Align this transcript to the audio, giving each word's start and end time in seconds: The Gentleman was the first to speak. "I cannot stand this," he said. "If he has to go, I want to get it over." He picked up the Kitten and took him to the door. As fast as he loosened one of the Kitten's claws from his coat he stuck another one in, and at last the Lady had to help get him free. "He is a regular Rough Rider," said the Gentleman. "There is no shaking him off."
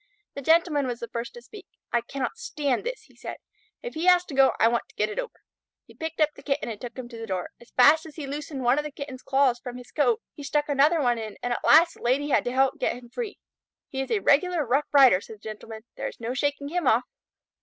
The 0.33 0.41
Gentleman 0.41 0.87
was 0.87 0.99
the 0.99 1.07
first 1.07 1.35
to 1.35 1.43
speak. 1.43 1.67
"I 1.93 2.01
cannot 2.01 2.35
stand 2.35 2.83
this," 2.83 3.03
he 3.03 3.15
said. 3.15 3.37
"If 3.83 3.93
he 3.93 4.05
has 4.05 4.25
to 4.25 4.33
go, 4.33 4.53
I 4.59 4.67
want 4.67 4.85
to 4.89 4.95
get 4.95 5.09
it 5.11 5.19
over." 5.19 5.41
He 5.85 5.93
picked 5.93 6.19
up 6.19 6.29
the 6.33 6.41
Kitten 6.41 6.69
and 6.69 6.81
took 6.81 6.97
him 6.97 7.07
to 7.09 7.19
the 7.19 7.27
door. 7.27 7.49
As 7.61 7.69
fast 7.77 8.07
as 8.07 8.15
he 8.15 8.25
loosened 8.25 8.63
one 8.63 8.79
of 8.79 8.83
the 8.83 8.89
Kitten's 8.89 9.21
claws 9.21 9.59
from 9.59 9.77
his 9.77 9.91
coat 9.91 10.19
he 10.33 10.41
stuck 10.41 10.67
another 10.67 11.01
one 11.01 11.19
in, 11.19 11.37
and 11.43 11.53
at 11.53 11.63
last 11.63 11.93
the 11.93 12.01
Lady 12.01 12.29
had 12.29 12.43
to 12.45 12.51
help 12.51 12.79
get 12.79 12.95
him 12.95 13.09
free. 13.09 13.37
"He 13.89 14.01
is 14.01 14.09
a 14.09 14.21
regular 14.21 14.65
Rough 14.65 14.91
Rider," 14.91 15.21
said 15.21 15.35
the 15.35 15.41
Gentleman. 15.41 15.83
"There 15.95 16.07
is 16.07 16.19
no 16.19 16.33
shaking 16.33 16.69
him 16.69 16.87
off." 16.87 17.03